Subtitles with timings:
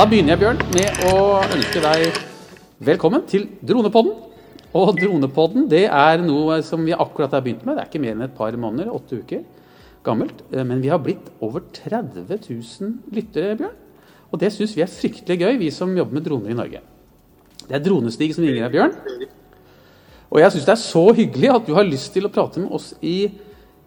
[0.00, 2.14] Da begynner jeg, Bjørn, med å ønske deg
[2.88, 4.14] velkommen til Dronepodden.
[4.72, 7.76] Og Dronepodden det er noe som vi akkurat har begynt med.
[7.76, 9.42] Det er ikke mer enn et par måneder, åtte uker
[10.08, 10.40] gammelt.
[10.54, 13.76] Eh, Men vi har blitt over 30 000 lyttere, Bjørn.
[14.32, 16.80] Og det syns vi er fryktelig gøy, vi som jobber med droner i Norge.
[17.66, 19.28] Det er Dronestig som ringer deg, Bjørn.
[20.32, 22.72] Og jeg syns det er så hyggelig at du har lyst til å prate med
[22.72, 23.18] oss i,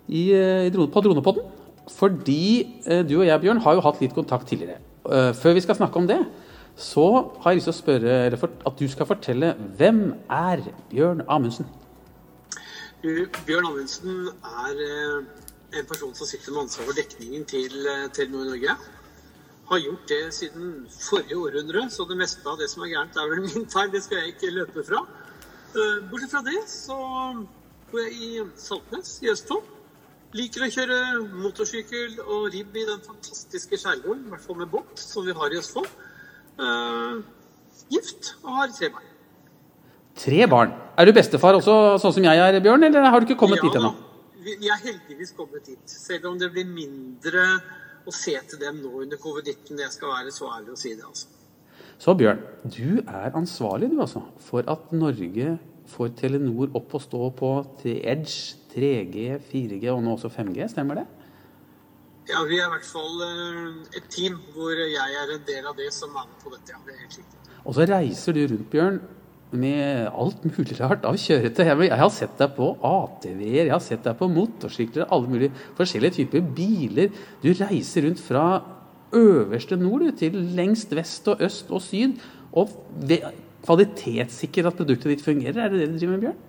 [0.05, 1.49] i, i, drone- på Dronepodden.
[1.89, 2.41] Fordi
[2.85, 4.92] eh, du og jeg, Bjørn, har jo hatt litt kontakt tidligere.
[5.11, 6.19] Eh, før vi skal snakke om det,
[6.79, 7.05] så
[7.43, 11.67] har jeg lyst til å spørre for, at du skal fortelle hvem er Bjørn Amundsen?
[13.03, 15.17] Bjørn Amundsen er eh,
[15.75, 18.77] en person som sitter med ansvar for dekningen til eh, Telenor Norge.
[19.67, 23.29] Har gjort det siden forrige århundre, så det meste av det som er gærent, er
[23.33, 23.91] vel min feil.
[23.91, 25.03] Det skal jeg ikke løpe fra.
[26.09, 26.95] Bortsett fra det så
[27.91, 29.72] bor jeg i Saltnes i Østfold.
[30.33, 30.99] Liker å kjøre
[31.43, 35.53] motorsykkel og ribb i den fantastiske skjærgården, i hvert fall med båt, som vi har
[35.53, 35.91] i Østfold.
[36.57, 37.21] Uh,
[37.93, 39.11] gift og har tre barn.
[40.23, 40.73] Tre barn.
[40.97, 43.77] Er du bestefar også, sånn som jeg er, Bjørn, eller har du ikke kommet dit
[43.77, 43.93] ennå?
[44.43, 45.83] vi, er heldigvis kommet dit.
[45.89, 47.45] Selv om det blir mindre
[48.03, 49.79] å se til dem nå under covid-19.
[49.79, 51.29] Jeg skal være så ærlig å si det, altså.
[52.01, 55.57] Så Bjørn, du er ansvarlig du altså, for at Norge
[55.93, 57.51] får Telenor opp og stå på
[57.83, 61.07] til Edge, 3G, 4G og nå også 5G, stemmer det?
[62.29, 65.75] Ja, vi er i hvert fall eh, et team hvor jeg er en del av
[65.79, 66.71] det som er med på dette.
[66.71, 67.41] Ja, det er helt riktig.
[67.63, 69.01] Og så reiser du rundt, Bjørn,
[69.53, 71.65] med alt mulig rart av kjøretøy.
[71.67, 75.65] Jeg jeg har sett deg på ATV-er, jeg har sett deg på motorsykler, alle mulige
[75.77, 77.11] forskjellige typer biler.
[77.43, 78.45] Du reiser rundt fra
[79.13, 82.17] øverste nord til lengst vest og øst og syd.
[82.53, 82.71] Og
[83.03, 85.59] kvalitetssikker kvalitetssikrer at produktet ditt fungerer.
[85.63, 86.41] Er det det du driver med, Bjørn?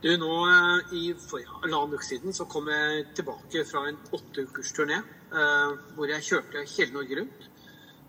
[0.00, 5.74] Du, nå eh, I halvannen uke siden så kom jeg tilbake fra en åtteukers-turné eh,
[5.96, 7.42] hvor jeg kjørte hele Norge rundt.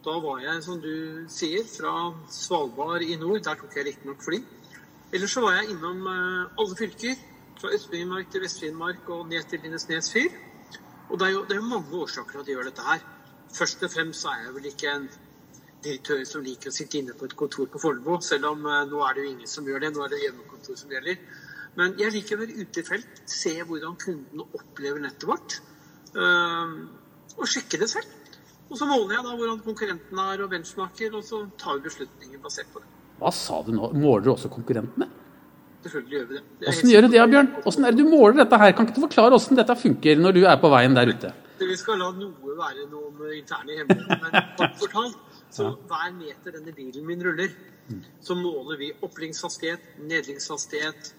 [0.05, 1.91] Da var jeg, som du sier, fra
[2.31, 3.43] Svalbard i nord.
[3.43, 4.39] Der tok jeg riktignok fly.
[5.11, 7.27] Ellers så var jeg innom eh, alle fylker.
[7.59, 10.31] Fra Øst-Finnmark til Vest-Finnmark og ned til Lindesnes fyr.
[11.09, 13.05] Og det er, jo, det er jo mange årsaker til at jeg gjør dette her.
[13.51, 15.11] Først og fremst så er jeg vel ikke en
[15.83, 19.03] direktør som liker å sitte inne på et kontor på Fornebu, selv om eh, nå
[19.03, 19.91] er det jo ingen som gjør det.
[19.97, 21.19] Nå er det hjemmekontor som gjelder.
[21.79, 25.59] Men jeg liker å være ute i felt, se hvordan kundene opplever nettet vårt.
[26.15, 26.73] eh,
[27.39, 28.07] og sjekke det selv.
[28.71, 32.39] Og så måler jeg da hvordan konkurrentene er og benchmarker, og så tar vi beslutninger
[32.43, 32.87] basert på det.
[33.21, 33.91] Hva sa du nå?
[33.99, 35.07] Måler du også konkurrentene?
[35.81, 36.43] Selvfølgelig gjør vi det.
[36.59, 37.49] det hvordan gjør du det, Bjørn?
[37.63, 38.73] Hvordan er det du måler dette her?
[38.77, 41.31] Kan ikke du forklare hvordan dette funker når du er på veien der ute?
[41.61, 45.17] Vi skal la noe være noen interne hemmeligheter, men kort fortalt,
[45.53, 47.51] så hver meter denne bilen min ruller,
[48.23, 51.11] så måler vi opplingshastighet, nedlingshastighet,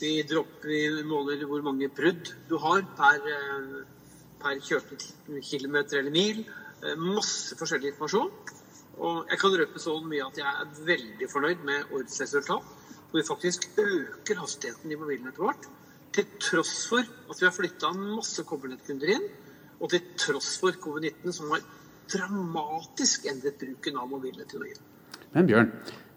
[0.00, 3.84] vi, dropper, vi måler hvor mange brudd du har per, eh,
[4.42, 4.98] per kjørte
[5.42, 6.44] kilometer eller mil.
[6.82, 8.30] Eh, Masse forskjellig informasjon.
[8.96, 12.62] Og jeg kan røpe så mye at jeg er veldig fornøyd med årets resultat.
[13.10, 15.68] Hvor vi faktisk øker hastigheten i mobilnettet vårt.
[16.12, 19.28] Til tross for at vi har flytta masse kobbernettkunder inn.
[19.80, 21.64] Og til tross for covid-19, som har
[22.12, 24.80] dramatisk endret bruken av mobilnett i Norge.
[25.34, 25.72] Men Bjørn,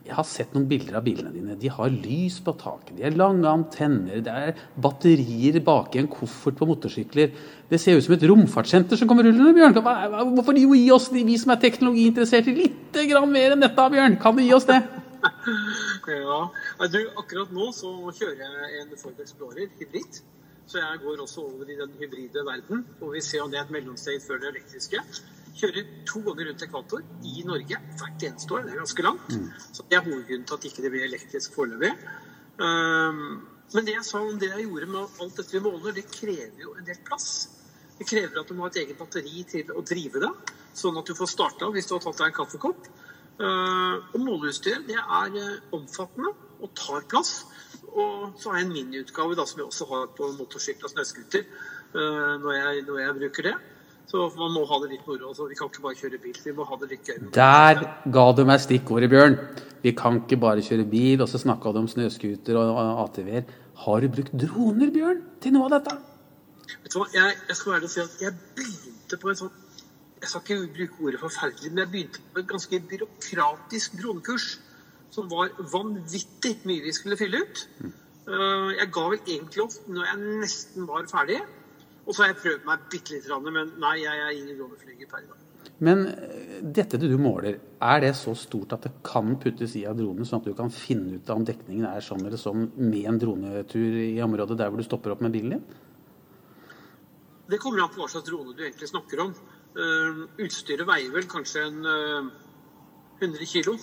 [0.08, 1.56] jeg har sett noen bilder av bilene dine.
[1.60, 6.10] De har lys på taket, de har lange antenner, det er batterier bak i en
[6.10, 7.34] koffert på motorsykler.
[7.70, 9.76] Det ser ut som et romfartssenter som kommer rullende, Bjørn.
[10.34, 13.00] Hvorfor gi oss, vi som er teknologiinteresserte, litt
[13.30, 14.18] mer enn dette, Bjørn?
[14.24, 14.82] Kan du gi oss det?
[16.10, 20.22] Ja, du, Akkurat nå så kjører jeg en Ford Explorer hybrid.
[20.70, 22.82] Så jeg går også over i den hybride verden.
[23.02, 25.02] Og vi ser om det er et mellomsteg før det elektriske.
[25.58, 28.66] Kjører to ganger rundt ekvator i Norge hvert eneste år.
[28.66, 29.38] Det er ganske langt.
[29.74, 31.94] Så det er hovedgrunnen til at ikke det blir elektrisk foreløpig.
[32.60, 33.24] Um,
[33.74, 36.64] men det jeg sa om det jeg gjorde med alt dette vi måler, det krever
[36.64, 37.30] jo en del plass.
[38.00, 40.32] Det krever at du må ha et eget batteri til å drive det,
[40.80, 42.90] sånn at du får starta hvis du har tatt deg en kaffekopp.
[43.40, 47.44] Uh, og måleutstyr det er eh, omfattende og tar plass.
[47.90, 51.46] Og så har jeg en miniutgave da, som jeg også har på motorsykkel og snøscooter
[51.96, 53.56] uh, når, når jeg bruker det.
[54.10, 55.30] Så man må ha det litt moro.
[55.30, 57.18] Altså, vi kan ikke bare kjøre bil, vi må ha det litt gøy.
[57.36, 57.82] Der
[58.16, 59.36] ga du meg stikkordet, Bjørn.
[59.84, 63.46] Vi kan ikke bare kjøre bil, og så snakka du om snøscooter og ATV-er.
[63.86, 65.94] Har du brukt droner, Bjørn, til noe av dette?
[66.70, 69.38] Vet du hva, jeg, jeg skal være ærlig og si at jeg begynte på en
[69.40, 69.54] sånn
[70.20, 74.48] Jeg skal ikke bruke ordet forferdelig, men jeg begynte på et ganske byråkratisk dronekurs
[75.16, 77.62] som var vanvittig mye vi skulle fylle ut.
[77.86, 81.40] Eh, Jeg ga vel egentlig opp når jeg nesten var ferdig.
[82.10, 85.10] Og så har jeg prøvd meg bitte lite grann, men nei, jeg er ingen droneflyger
[85.12, 85.46] per i dag.
[85.86, 90.00] Men eh, dette du måler, er det så stort at det kan puttes i av
[90.00, 93.22] dronen, sånn at du kan finne ut om dekningen er sånn eller sånn med en
[93.22, 95.78] dronetur i området der hvor du stopper opp med bilen din?
[97.50, 99.32] Det kommer an på hva slags drone du egentlig snakker om.
[99.78, 102.30] Uh, utstyret veier vel kanskje en uh,
[103.22, 103.76] 100 kilo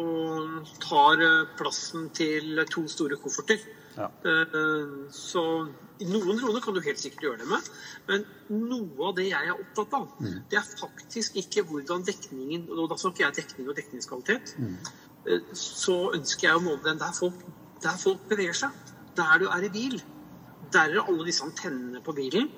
[0.00, 3.60] og tar uh, plassen til to store kofferter.
[3.98, 4.08] Ja.
[4.30, 5.42] Eh, Så
[6.06, 7.70] noen droner kan du helt sikkert gjøre det med,
[8.06, 8.26] men
[8.70, 12.98] noe av det jeg er opptatt av, det er faktisk ikke hvordan dekningen Og da
[13.00, 14.54] snakker jeg dekning og dekningskvalitet.
[14.58, 14.76] Mm.
[15.52, 17.42] Så ønsker jeg å måle den der folk,
[17.82, 18.94] der folk beveger seg.
[19.18, 19.98] Der du er i bil.
[20.72, 22.48] Der er alle disse antennene på bilen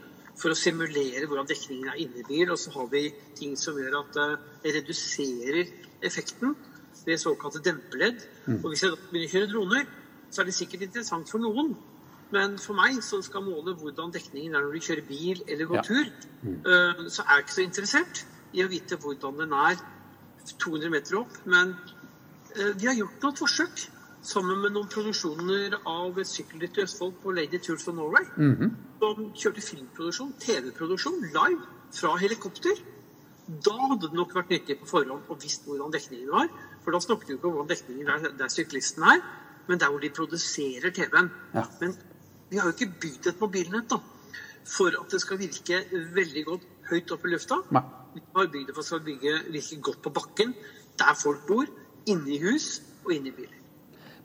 [0.41, 2.51] for å simulere hvordan dekningen er inne i bil.
[2.53, 3.07] Og så har vi
[3.39, 5.73] ting som gjør at eh, det reduserer
[6.05, 6.55] effekten
[7.07, 8.21] ved såkalte demperledd.
[8.61, 9.91] Og hvis jeg begynner å kjøre droner,
[10.31, 11.75] så er det sikkert interessant for noen.
[12.31, 15.81] Men for meg som skal måle hvordan dekningen er når du kjører bil eller går
[15.81, 15.83] Ja.
[15.83, 16.05] tur,
[16.47, 18.25] eh, så er jeg ikke så interessert
[18.55, 19.77] i å vite hvordan den er
[20.59, 21.33] 200 meter opp.
[21.45, 21.75] Men
[22.57, 23.89] eh, vi har gjort noen forsøk
[24.23, 28.25] sammen med noen produksjoner av et sykkelritt i Østfold på Lady Tours of Norway.
[28.37, 28.77] Mhm.
[29.01, 32.77] Som kjørte filmproduksjon, TV-produksjon, live fra helikopter.
[33.49, 36.49] Da hadde det nok vært nyttig på forhånd å visst hvordan dekningen var.
[36.85, 39.23] For da snakket vi ikke om hvordan dekningen er der syklisten er,
[39.71, 41.31] men der hvor de produserer TV-en.
[41.55, 41.63] Ja.
[41.81, 41.95] Men
[42.51, 44.01] vi har jo ikke bygd et mobilnett da,
[44.67, 45.85] for at det skal virke
[46.17, 47.61] veldig godt høyt oppe i lufta.
[47.71, 47.85] Nei.
[48.17, 50.55] Vi har bygd det for at det skal bygge, virke godt på bakken,
[50.99, 51.71] der folk bor,
[52.11, 53.61] inne i hus og inne i biler.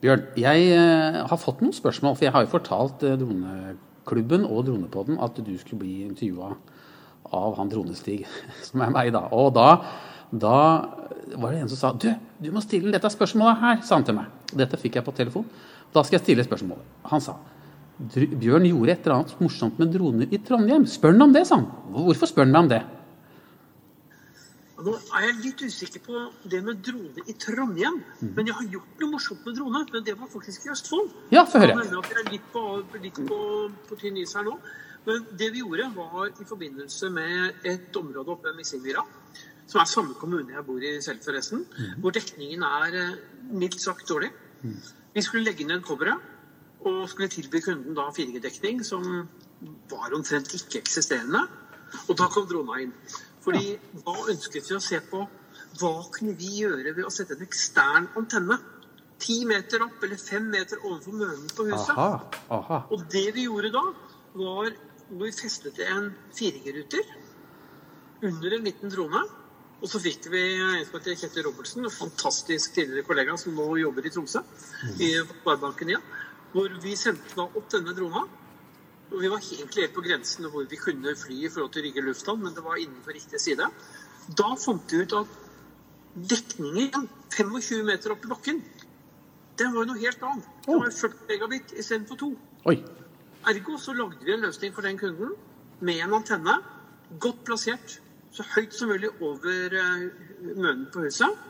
[0.01, 4.65] Bjørn, jeg eh, har fått noen spørsmål, for jeg har jo fortalt eh, Droneklubben og
[4.67, 6.55] Dronepodden at du skulle bli intervjua
[7.35, 8.23] av han Dronestig,
[8.67, 9.27] som er meg, da.
[9.37, 9.69] Og da,
[10.31, 10.57] da
[11.35, 12.09] var det en som sa du,
[12.41, 14.31] du må stille dette spørsmålet her, sa han til meg.
[14.55, 15.45] Dette fikk jeg på telefon.
[15.93, 16.95] Da skal jeg stille spørsmålet.
[17.11, 17.37] Han sa
[17.95, 20.83] Bjørn gjorde et eller annet morsomt med droner i Trondheim.
[20.89, 21.69] Spør han om det, sa han.
[21.95, 22.81] Hvorfor spør han meg om det?
[24.85, 28.01] Nå er jeg litt usikker på det med drone i Trondheim.
[28.35, 29.85] Men jeg har gjort noe morsomt med drone.
[29.93, 31.13] Men det var faktisk i Østfold.
[31.31, 31.77] Ja, få høre.
[31.79, 32.65] Jeg er litt på,
[32.99, 33.39] litt på,
[33.87, 34.57] på tynn is her nå.
[35.07, 39.05] Men det vi gjorde, var i forbindelse med et område oppe ved Missingmyra,
[39.67, 41.65] som er samme kommune jeg bor i selv, forresten,
[42.01, 43.17] hvor dekningen er eh,
[43.51, 44.31] mildt sagt dårlig.
[45.15, 46.33] Vi skulle legge ned coveret
[46.85, 49.05] og skulle tilby kunden da 4G-dekning, som
[49.89, 51.41] var omtrent ikke-eksisterende.
[52.09, 52.93] Og da kom drona inn.
[53.41, 53.75] Fordi
[54.05, 55.23] da ønsket vi å se på
[55.79, 58.57] hva kunne vi gjøre ved å sette en ekstern antenne.
[59.21, 61.93] Ti meter opp eller fem meter overfor mønen på huset.
[61.95, 62.19] Aha,
[62.57, 62.81] aha.
[62.91, 63.83] Og det vi gjorde da,
[64.35, 64.73] var
[65.09, 67.13] når vi festet en 4G-ruter
[68.25, 69.23] under en liten drone.
[69.83, 73.67] Og så fikk vi en som heter Kjetil Robertsen, en fantastisk tidligere kollega som nå
[73.81, 74.41] jobber i Tromsø,
[75.03, 76.05] i Sparebanken igjen,
[76.53, 78.23] hvor vi sendte da opp denne drona.
[79.11, 82.05] Og vi var egentlig helt på grensen hvor vi kunne fly i forhold til Rygge
[82.05, 83.67] lufthavn, men det var innenfor riktig side.
[84.39, 85.35] Da fant vi ut at
[86.15, 88.63] dekningen 25 meter opp i bakken,
[89.59, 90.47] den var jo noe helt annet.
[90.65, 92.31] Det var 40 megabit istedenfor 2.
[92.71, 92.77] Oi.
[93.51, 95.35] Ergo så lagde vi en løsning for den kunden
[95.85, 96.57] med en antenne,
[97.21, 97.99] godt plassert,
[98.35, 100.07] så høyt som mulig over eh,
[100.55, 101.43] mønen på huset.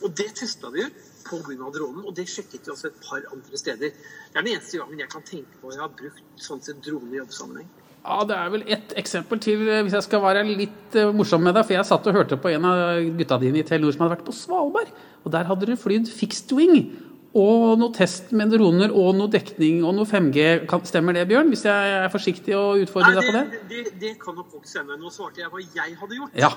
[0.00, 3.02] Og det testa vi ut på grunn av dronen, og det sjekket vi også et
[3.04, 3.92] par andre steder.
[3.92, 6.80] Det er den eneste gangen jeg kan tenke på at jeg har brukt sånn sett
[6.86, 7.68] drone i jobbsammenheng.
[8.00, 11.44] Ja, Det er vel ett eksempel til, eh, hvis jeg skal være litt eh, morsom
[11.44, 11.66] med deg.
[11.68, 14.24] For jeg satt og hørte på en av gutta dine i Telenor som hadde vært
[14.24, 14.88] på Svalbard.
[15.24, 16.96] Og der hadde du flydd fixed wing.
[17.38, 20.66] Og noe test med droner og noe dekning og noe 5G.
[20.88, 21.52] Stemmer det, Bjørn?
[21.52, 23.44] Hvis jeg er forsiktig og utfordrer Nei, deg på det?
[23.50, 24.98] det, det, det kan nok folk stemme.
[24.98, 26.34] Nå svarte jeg hva jeg hadde gjort.
[26.34, 26.50] Ja.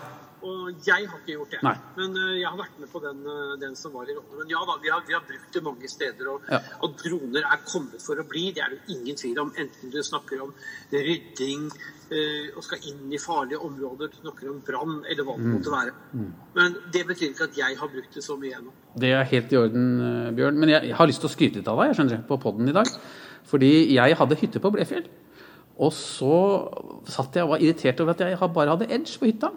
[0.43, 1.59] Og jeg har ikke gjort det.
[1.63, 1.73] Nei.
[1.95, 4.35] Men uh, jeg har vært med på den, uh, den som var i rollen.
[4.41, 6.27] Men ja da, vi har, vi har brukt det mange steder.
[6.33, 6.59] Og, Ja.
[6.83, 8.50] og droner er kommet for å bli.
[8.51, 9.53] Det er det ingen tvil om.
[9.57, 10.51] Enten du snakker om
[10.91, 15.43] rydding uh, og skal inn i farlige områder, du snakker om brann eller hva det
[15.47, 15.53] Mm.
[15.55, 15.95] måtte være.
[16.59, 18.71] Men det betyr ikke at jeg har brukt det så mye ennå.
[19.00, 19.88] Det er helt i orden,
[20.35, 20.59] Bjørn.
[20.59, 22.75] Men jeg har lyst til å skryte litt av deg jeg skjønner, på podden i
[22.75, 22.88] dag.
[23.50, 25.07] Fordi jeg hadde hytte på Blefjell.
[25.79, 26.35] Og så
[27.09, 29.50] satt jeg og var irritert over at jeg bare hadde edge på hytta.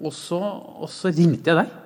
[0.00, 1.80] Og så, og så ringte jeg deg.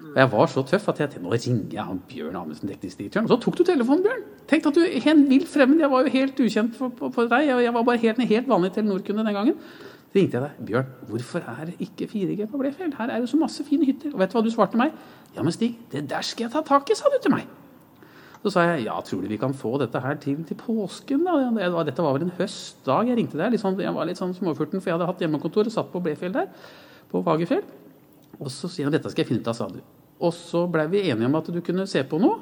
[0.00, 3.28] Og jeg var så tøff at jeg tenkte nå ringer jeg han Bjørn Amundsen, dekningsdirektøren.
[3.28, 4.24] Og så tok du telefonen, Bjørn.
[4.50, 4.82] Tenk at du
[5.12, 5.82] en vilt fremmed.
[5.82, 7.46] Jeg var jo helt ukjent for, for, for deg.
[7.50, 9.60] Jeg, Jeg var bare helt, helt vanlig Telenor-kunde den gangen.
[10.10, 10.66] Så ringte jeg deg.
[10.70, 12.96] Bjørn, hvorfor er ikke 4G på Blefjell?
[12.98, 14.14] Her er det så masse fine hytter.
[14.14, 14.96] Og vet du hva du svarte meg?
[15.36, 17.46] Ja, men Stig, det der skal jeg ta tak i, sa du til meg.
[18.40, 21.26] Så sa jeg ja, tror du vi kan få dette her til til påsken?
[21.28, 21.82] da?
[21.84, 23.58] Dette var vel en høstdag jeg ringte deg.
[23.60, 26.32] Sånn, jeg var litt sånn småfurten, for jeg hadde hatt hjemmekontor og satt på Blefjell
[26.32, 26.48] der.
[27.10, 27.64] På Fagerfjell.
[28.40, 29.80] Og så sier han dette skal jeg finne ut av, sa du.
[30.20, 32.38] Og så blei vi enige om at du kunne se på noe.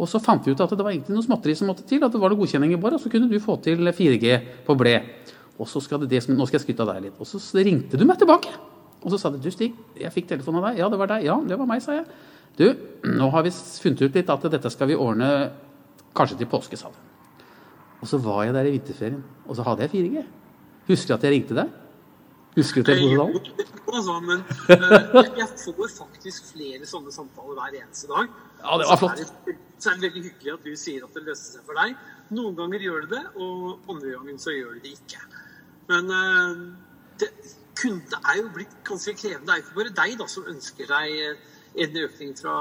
[0.00, 2.02] Og så fant vi ut at det var egentlig noe småtteri som måtte til.
[2.04, 4.76] At det var noe godkjenning i bar, og så kunne du få til 4G på
[4.80, 4.96] ble.
[5.60, 7.20] Og så skal det, det som, nå skal jeg skryte av deg litt.
[7.20, 8.52] Og så ringte du meg tilbake.
[9.02, 10.80] Og så sa du du Stig, jeg fikk telefon av deg.
[10.80, 11.26] Ja, det var deg.
[11.26, 12.06] Ja, det var meg, sa jeg.
[12.58, 12.66] Du,
[13.08, 15.28] nå har vi funnet ut litt at dette skal vi ordne
[16.16, 16.98] kanskje til påske, sa du.
[18.02, 20.24] Og så var jeg der i vinterferien, og så hadde jeg 4G.
[20.88, 21.70] Husker du at jeg ringte deg?
[22.56, 23.72] Husker du telefonsamtalen?
[23.92, 28.28] Altså, men uh, jeg, får faktisk flere sånne samtaler hver eneste dag.
[28.60, 29.22] Ja, det var Så flott.
[29.22, 31.80] er det, så er det veldig hyggelig at du sier at det løste seg for
[31.80, 31.96] deg.
[32.32, 35.24] Noen ganger gjør det det, og andre ganger så gjør det det ikke.
[35.90, 36.62] Men uh,
[37.20, 37.32] det,
[37.82, 39.46] kunde er jo blitt ganske krevende.
[39.48, 41.50] Det er jo ikke bare deg da som ønsker deg eh,
[41.82, 42.54] en økning fra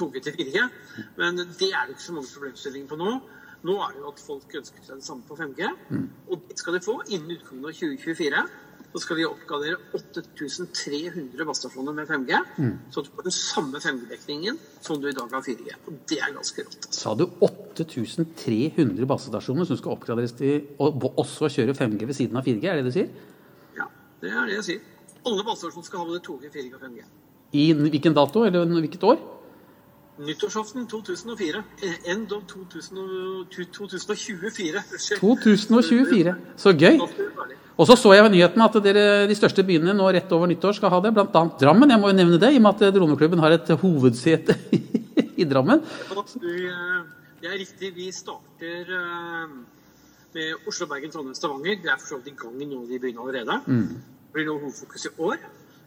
[0.00, 0.62] 2G til 4G,
[1.18, 3.16] men det er det ikke så mange problemstillinger på nå.
[3.66, 5.68] Nå er det jo at folk ønsker seg det samme på 5G,
[6.30, 8.46] og det skal de få innen utgangen av 2024.
[8.96, 12.38] Så skal vi oppgradere 8300 basestasjoner med 5G,
[12.94, 15.74] så du får den samme 5G-dekningen som du i dag har 4G.
[15.90, 16.86] Og det er ganske rått.
[16.96, 22.48] Sa du 8300 basestasjoner som skal oppgraderes til bo- også kjøre 5G ved siden av
[22.48, 22.64] 4G?
[22.72, 23.12] Er det det du sier?
[23.76, 23.90] Ja,
[24.24, 24.80] det er det jeg sier.
[25.28, 27.04] Alle basestasjoner skal ha både 2G, 4G og 5G.
[27.52, 29.20] I hvilken dato, eller hvilket år?
[30.18, 31.62] Nyttårsaften 2004.
[31.82, 34.80] Eh, End of 2024.
[35.20, 36.34] 2024.
[36.56, 36.96] Så gøy.
[37.76, 40.72] Og så så jeg ved nyheten at dere, de største byene nå rett over nyttår
[40.78, 41.90] skal ha det, annet Drammen.
[41.92, 44.56] Jeg må jo nevne det, i og med at Droneklubben har et hovedsete
[45.42, 45.84] i Drammen.
[45.84, 47.02] Eh,
[47.42, 47.92] Det er riktig.
[47.94, 49.46] Vi starter eh,
[50.34, 51.76] med Oslo, Bergen, Trondheim, Stavanger.
[51.82, 53.60] Vi er for så vidt i gang i noen av de byene allerede.
[53.68, 55.36] Det blir nå hovedfokus i år.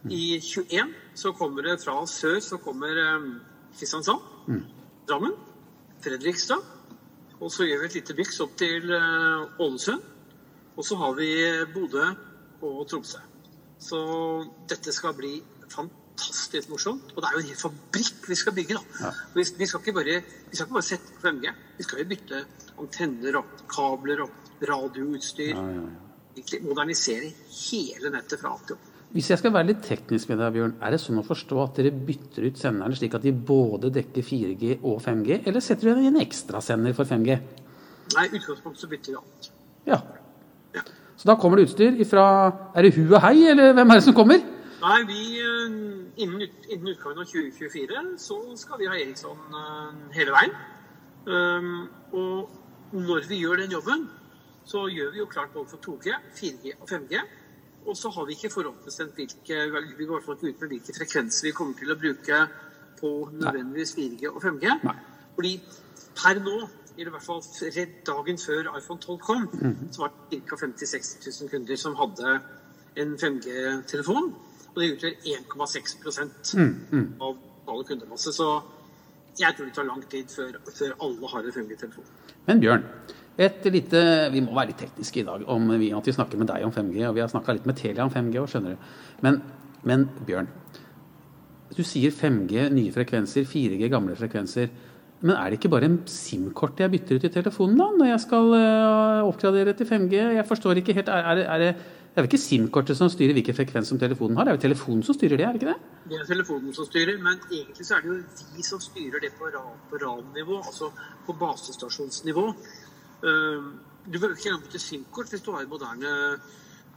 [0.08, 2.94] I 21 så kommer det fra sør så kommer
[3.78, 4.62] eh, mm.
[5.08, 5.34] Drammen,
[6.00, 6.62] Fredrikstad.
[7.40, 10.02] Og så gjør vi et lite byks opp til eh, Ålesund.
[10.76, 11.30] Og så har vi
[11.74, 12.06] Bodø
[12.62, 13.20] og Tromsø.
[13.80, 14.00] Så
[14.68, 15.38] dette skal bli
[15.72, 17.14] fantastisk morsomt.
[17.14, 18.76] Og det er jo en hel fabrikk vi skal bygge.
[18.76, 19.12] da.
[19.34, 21.54] Vi, vi, skal ikke bare, vi skal ikke bare sette på 5G.
[21.78, 22.44] Vi skal jo bytte
[22.80, 25.56] antenner og kabler og radioutstyr.
[26.36, 28.89] Egentlig Modernisere hele nettet fra A til Å.
[29.10, 31.78] Hvis jeg skal være litt teknisk med deg, Bjørn, er det sånn å forstå at
[31.80, 36.12] dere bytter ut senderne slik at de både dekker 4G og 5G, eller setter dere
[36.12, 37.38] en ekstrasender for 5G?
[38.14, 39.50] Nei, i utgangspunktet så bytter vi alt.
[39.88, 39.98] Ja.
[40.76, 40.84] Ja.
[41.18, 42.24] Så da kommer det utstyr ifra
[42.76, 44.46] Er det hu og hei, eller hvem er det som kommer?
[44.80, 45.74] Nei, vi, eh,
[46.22, 50.54] innen, innen utgangen av 2024 så skal vi ha Eriksson eh, hele veien.
[51.26, 51.74] Um,
[52.16, 54.06] og når vi gjør den jobben,
[54.64, 57.20] så gjør vi jo klart både for 2G, 4G og 5G.
[57.86, 59.60] Og så har vi ikke forhåndsbestemt hvilke,
[59.98, 62.42] vi går ikke ut med hvilke frekvenser vi kommer til å bruke
[63.00, 64.74] på nødvendigvis 4G og 5G.
[64.84, 64.96] Nei.
[65.34, 65.52] Fordi
[66.18, 66.56] per nå,
[67.00, 67.40] i hvert fall
[68.06, 69.46] dagen før iPhone 12 kom,
[69.90, 70.58] så var det ca.
[70.60, 72.34] 50 000-60 000 kunder som hadde
[73.00, 74.34] en 5G-telefon.
[74.74, 76.52] Og det utgjør 1,6%
[77.24, 78.34] av alle kundemasse.
[78.36, 78.50] Så
[79.40, 82.12] jeg tror det tar lang tid før, før alle har en 5G-telefon.
[82.46, 82.84] Men Bjørn,
[83.40, 84.00] et lite,
[84.34, 86.72] vi må være litt tekniske i dag om vi, at vi snakker med deg om
[86.74, 88.90] 5G, og vi har snakka litt med Telia om 5G, og skjønner du.
[89.24, 89.38] Men,
[89.88, 90.48] men Bjørn,
[91.76, 94.68] du sier 5G, nye frekvenser, 4G, gamle frekvenser.
[95.20, 98.20] Men er det ikke bare en SIM-kort jeg bytter ut i telefonen da, når jeg
[98.26, 100.20] skal øh, oppgradere til 5G?
[100.38, 101.72] Jeg forstår ikke helt, er, det- er det,
[102.10, 104.48] det er vel ikke SIM-kortet som styrer hvilken frekvens som telefonen har?
[104.48, 105.98] Det er jo telefonen som styrer det, er det ikke det?
[106.10, 108.16] Det er telefonen som styrer, men egentlig så er det jo
[108.56, 109.52] vi som styrer det på
[109.92, 110.88] på RAN-nivå, altså
[111.28, 112.48] på basestasjonsnivå.
[113.22, 116.40] Um, Du behøver ikke engang bytte SIM-kort hvis du har et moderne,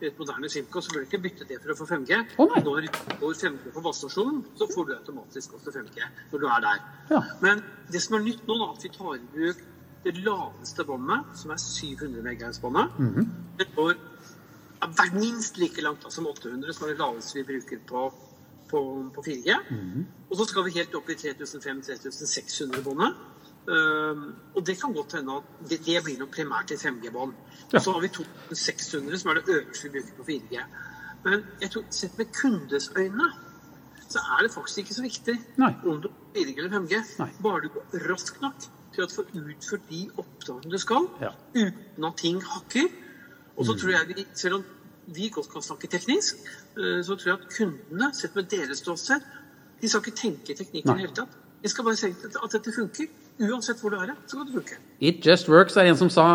[0.01, 0.83] et moderne SIM-kort.
[0.85, 2.11] Så bør du ikke bytte det for å få 5G.
[2.39, 2.47] Oh.
[2.63, 2.69] Når du
[3.19, 5.99] går 5G på basestasjonen, så får du automatisk også 5G
[6.31, 6.79] når du er der.
[7.11, 7.19] Ja.
[7.43, 7.59] Men
[7.91, 9.59] det som er nytt nå, er at vi tar i bruk
[10.03, 12.87] det laveste båndet, som er 700 MHz-båndet.
[13.59, 13.93] Det går
[14.83, 18.07] vært minst like langt da, som 800, som er det laveste vi bruker på,
[18.71, 18.79] på,
[19.15, 19.47] på 4G.
[20.31, 23.11] Og så skal vi helt opp i 3500-3600-båndet.
[23.67, 27.33] Um, og det kan godt hende at det, det blir noe primært i 5G-bånd.
[27.71, 27.79] Ja.
[27.79, 30.63] Så har vi 2600, som er det øverste vi bruker på 4G.
[31.23, 33.29] Men jeg tror, sett med kundes øyne,
[34.09, 35.71] så er det faktisk ikke så viktig Nei.
[35.87, 36.99] om du har 4G eller 5G.
[37.19, 37.29] Nei.
[37.45, 41.31] Bare du går raskt nok til å få utført de oppdragene du skal, Ja.
[41.55, 42.91] uten at ting hakker.
[43.55, 43.67] Og Mm.
[43.69, 44.63] så tror jeg vi, selv om
[45.07, 46.35] vi godt kan snakke teknisk,
[46.77, 49.21] eh, så tror jeg at kundene, sett med deres ståsted,
[49.81, 51.29] de skal ikke tenke teknikken i det hele tatt.
[51.63, 53.07] De skal bare tenke at dette funker.
[53.41, 54.75] Uansett hvor du er, så kan det funke.
[55.01, 56.25] It just works er en som sa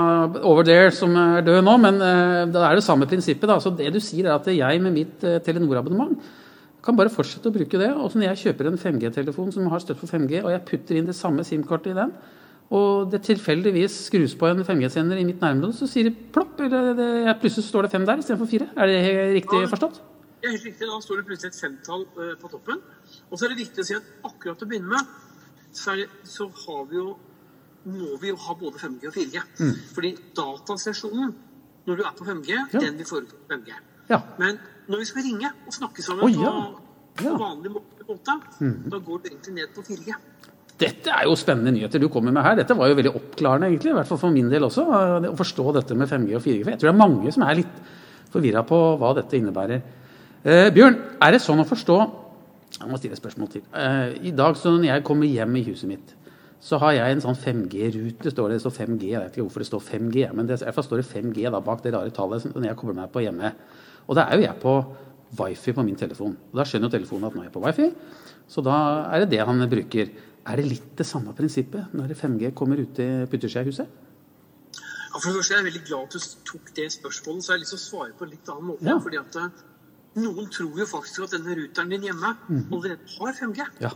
[0.42, 3.46] over there, som er død nå, men uh, det er det samme prinsippet.
[3.48, 3.60] Da.
[3.62, 6.18] Så det du sier er at jeg med mitt uh, Telenor-abonnement
[6.82, 7.92] kan bare fortsette å bruke det.
[7.94, 10.98] Og så når jeg kjøper en 5G-telefon som har støtt for 5G, og jeg putter
[10.98, 12.12] inn det samme SIM-kortet i den,
[12.74, 16.92] og det tilfeldigvis skrus på en 5G-sender i mitt nærområde, så sier det plopp, eller
[16.98, 18.68] det, ja, plutselig står det fem der istedenfor fire.
[18.76, 18.98] Er det
[19.38, 20.02] riktig forstått?
[20.42, 20.86] Er helt riktig.
[20.86, 22.82] Da står det plutselig et femtall eh, på toppen.
[23.30, 25.16] Og så er det viktig å si at akkurat å begynne med,
[25.72, 27.16] så, det, så har vi jo,
[27.88, 29.42] må vi jo ha både 5G og 4G.
[29.94, 31.34] Fordi datasesjonen,
[31.86, 32.72] når du er på 5G, Mm.
[32.74, 32.80] Ja.
[32.80, 33.72] den vil foregå på 5G.
[34.10, 34.20] Ja.
[34.38, 34.58] Men
[34.88, 36.50] når vi skal ringe og snakke sammen oh, ja.
[36.50, 36.84] på,
[37.18, 37.24] Mm.
[37.24, 38.90] på vanlig måte, mm.
[38.90, 40.14] da går det egentlig ned på 4G.
[40.78, 42.54] Dette er jo spennende nyheter du kommer med her.
[42.60, 44.84] Dette var jo veldig oppklarende, egentlig, i hvert fall for min del også.
[44.86, 46.62] Å forstå dette med 5G og 4G.
[46.62, 47.80] For jeg tror det er mange som er litt
[48.30, 49.82] forvirra på hva dette innebærer.
[50.44, 51.96] Eh, Bjørn, er det sånn å forstå
[52.78, 53.66] Jeg må stille et spørsmål til.
[53.74, 56.14] Eh, I dag så når jeg kommer hjem i huset mitt,
[56.62, 58.30] så har jeg en sånn 5G-rute.
[58.32, 61.02] står Det så 5G, jeg vet ikke hvorfor det står 5G, men det, fall står
[61.02, 63.52] det 5G da, bak det rare tallet når jeg kommer meg på hjemme.
[64.08, 64.74] Og da er jo jeg på
[65.38, 66.34] wifi på min telefon.
[66.50, 67.88] Og Da skjønner jo telefonen at nå er jeg på wifi,
[68.48, 68.76] så da
[69.12, 70.10] er det det han bruker.
[70.48, 73.08] Er det litt det samme prinsippet når 5G kommer ut i
[73.52, 73.86] seg i huset?
[75.08, 77.56] Ja, for det første er jeg veldig glad at du tok det spørsmålet, så jeg
[77.56, 78.86] har lyst til å svare på en litt annen måte.
[78.86, 78.98] Ja.
[79.02, 79.62] fordi at eh,
[80.22, 83.66] noen tror jo faktisk at denne ruteren din hjemme allerede har 5G.
[83.84, 83.90] Ja.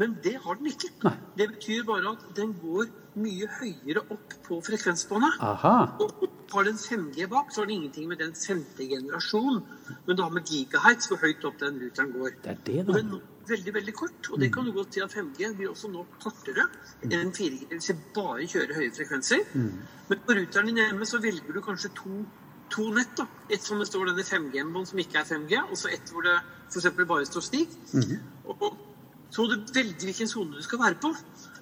[0.00, 0.88] Men det har den ikke.
[1.04, 1.12] Nei.
[1.36, 2.86] Det betyr bare at den går
[3.20, 5.40] mye høyere opp på frekvensbåndet.
[5.42, 9.60] Og har den 5G bak, så har det ingenting med den femte generasjonen.
[10.06, 12.30] men det har med gigahertz hvor høyt opp den ruteren går.
[12.42, 13.00] Det er det, Og da.
[13.02, 14.30] den er veldig, veldig kort.
[14.32, 16.64] Og det kan du godt si at 5G blir også nå kortere
[17.02, 19.44] enn 4G hvis jeg bare kjører høye frekvenser.
[20.08, 22.22] Men på ruteren din hjemme så velger du kanskje to,
[22.70, 23.16] to nett.
[23.16, 23.26] da.
[23.50, 26.36] Et som det står denne 5G-en som ikke er 5G, og så et hvor det
[26.70, 26.90] f.eks.
[27.02, 27.66] bare står stig.
[28.46, 28.66] Og
[29.30, 31.14] så må du velge hvilken sone du skal være på.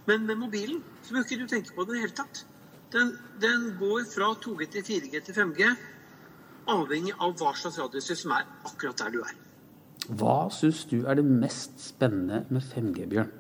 [0.09, 2.45] Men med mobilen så bør ikke du tenke på det i det hele tatt.
[2.93, 5.73] Den, den går fra 2G til 4G til 5G
[6.69, 9.37] avhengig av hva slags radius som er akkurat der du er.
[10.09, 13.33] Hva syns du er det mest spennende med 5G, Bjørn?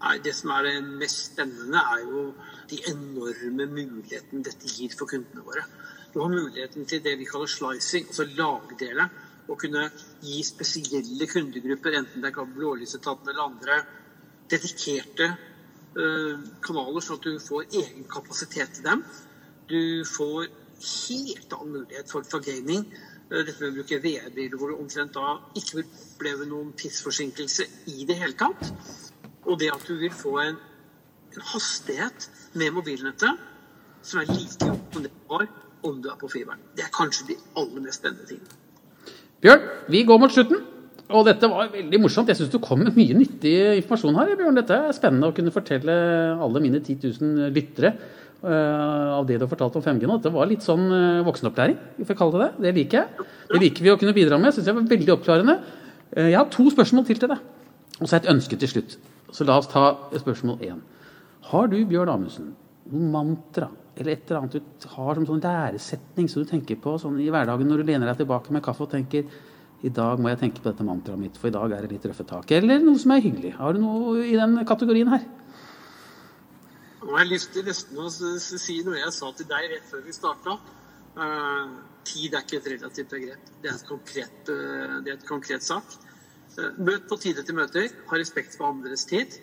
[0.00, 2.22] Nei, Det som er det mest spennende, er jo
[2.70, 5.64] de enorme mulighetene dette gir for kundene våre.
[6.14, 9.08] Du har muligheten til det vi kaller slicing, altså lagdele.
[9.50, 9.90] Å kunne
[10.22, 13.76] gi spesielle kundegrupper, enten det er blålysetaten eller andre,
[14.50, 19.04] dedikerte eh, kanaler, sånn at du får egen kapasitet til dem.
[19.68, 20.48] Du får
[20.80, 22.86] helt annen mulighet for, for gaming.
[23.28, 27.68] Eh, Dette med å bruke VR-briller hvor du omtrent da ikke vil oppleve noen tidsforsinkelse
[27.92, 29.09] i det hele tatt.
[29.50, 30.58] Og det at du vil få en,
[31.34, 33.46] en hastighet med mobilnettet
[34.06, 35.46] som er like god som det var
[35.86, 36.60] om du er på fiberen.
[36.76, 38.58] Det er kanskje de aller mest spennende tingene.
[39.40, 40.62] Bjørn, vi går mot slutten.
[41.10, 42.28] Og dette var veldig morsomt.
[42.30, 44.34] Jeg syns du kom med mye nyttig informasjon her.
[44.38, 44.58] Bjørn.
[44.60, 45.96] Dette er spennende å kunne fortelle
[46.38, 47.94] alle mine 10 000 lyttere
[48.44, 50.20] uh, av det du har fortalt om 5G nå.
[50.20, 52.66] Dette var litt sånn uh, voksenopplæring, vi får kalle det det.
[52.66, 53.28] Det liker jeg.
[53.50, 54.54] Det liker vi å kunne bidra med.
[54.54, 55.56] Syns jeg var veldig oppklarende.
[56.14, 57.48] Uh, jeg har to spørsmål til til deg.
[57.98, 59.00] Og så et ønske til slutt.
[59.32, 60.80] Så la oss ta spørsmål én.
[61.50, 62.50] Har du, Bjørn Amundsen,
[62.90, 66.94] noen mantra eller et eller annet du har som sånn læresetning som du tenker på
[67.00, 69.26] sånn i hverdagen når du lener deg tilbake med kaffe og tenker
[69.84, 72.06] i dag må jeg tenke på dette mantraet mitt, for i dag er det litt
[72.10, 72.50] røffe tak.
[72.52, 73.54] Eller noe som er hyggelig.
[73.56, 75.22] Har du noe i den kategorien her?
[77.00, 80.04] Nå har jeg lyst til nesten å si noe jeg sa til deg rett før
[80.04, 80.58] vi starta.
[82.04, 83.48] tid er ikke et relativt begrep.
[83.62, 85.96] Det er et konkret, uh, det er et konkret sak.
[86.58, 87.92] Møt på tide til møter.
[88.10, 89.38] Ha respekt for andres tid.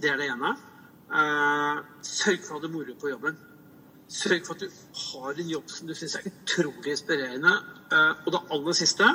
[0.00, 0.52] Det er det ene.
[1.10, 3.38] Eh, sørg for å ha det moro på jobben.
[4.10, 4.68] Sørg for at du
[5.04, 7.56] har en jobb som du syns er utrolig inspirerende.
[7.90, 9.08] Eh, og det aller siste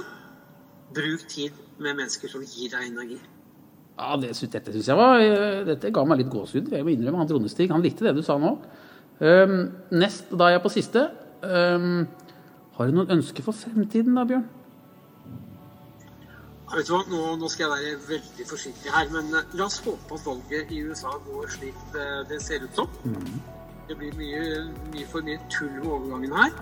[0.95, 3.19] bruk tid med mennesker som gir deg energi.
[3.95, 6.73] Ja, det, Dette synes jeg var eh, Dette ga meg litt gåsehud.
[6.73, 7.69] Jeg må innrømme han Trondestig.
[7.71, 8.57] Han likte det du sa nå.
[9.15, 9.59] Um,
[9.95, 11.05] nest, da er jeg på siste.
[11.45, 12.03] Um,
[12.75, 14.43] har du noen ønsker for fremtiden da, Bjørn?
[16.73, 17.03] Vet du hva?
[17.09, 20.71] Nå, nå skal jeg være veldig forsiktig her, men eh, la oss håpe at valget
[20.73, 22.89] i USA går slik eh, det ser ut som.
[23.85, 24.63] Det blir mye,
[24.95, 26.55] mye for mye tull med overgangen her.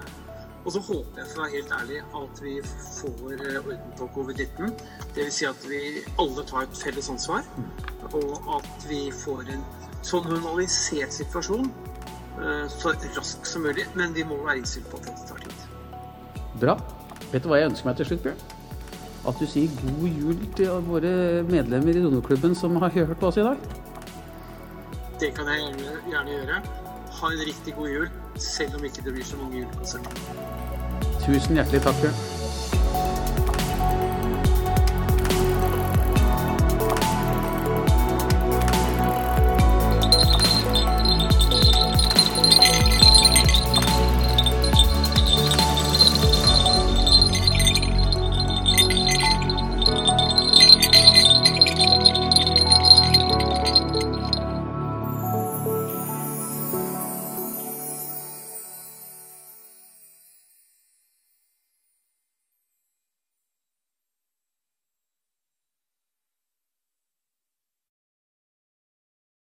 [0.64, 4.10] Og så håper jeg for å være helt ærlig at vi får eh, orden på
[4.18, 4.76] covid-19.
[5.16, 5.38] Dvs.
[5.38, 5.80] Si at vi
[6.20, 7.48] alle tar et felles ansvar,
[8.12, 9.64] og at vi får en
[10.04, 11.72] sånn normalisert situasjon
[12.74, 13.86] så raskt som mulig.
[13.96, 15.66] Men vi må være innstilt på at dette tar tid.
[16.60, 16.76] Bra.
[17.32, 18.63] Vet du hva jeg ønsker meg til slutt, Bjørn?
[19.24, 21.14] At du sier god jul til våre
[21.48, 23.58] medlemmer i Donoklubben som har hørt på oss i dag.
[25.22, 26.62] Det kan jeg gjerne, gjerne gjøre.
[27.22, 30.12] Ha en riktig god jul, selv om ikke det blir så mange julekonserter.
[31.24, 32.33] Tusen hjertelig takk.